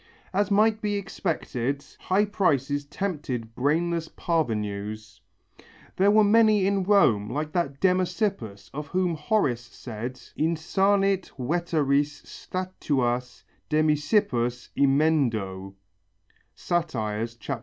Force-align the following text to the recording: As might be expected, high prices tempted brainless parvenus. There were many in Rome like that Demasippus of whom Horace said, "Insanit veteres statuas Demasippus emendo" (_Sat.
As 0.33 0.49
might 0.49 0.81
be 0.81 0.95
expected, 0.95 1.85
high 1.99 2.25
prices 2.25 2.85
tempted 2.85 3.53
brainless 3.53 4.07
parvenus. 4.09 5.19
There 5.95 6.09
were 6.09 6.23
many 6.23 6.65
in 6.65 6.81
Rome 6.83 7.29
like 7.29 7.51
that 7.51 7.79
Demasippus 7.79 8.71
of 8.73 8.87
whom 8.87 9.13
Horace 9.13 9.61
said, 9.61 10.15
"Insanit 10.35 11.29
veteres 11.37 12.23
statuas 12.25 13.43
Demasippus 13.69 14.69
emendo" 14.75 15.75
(_Sat. 16.57 17.37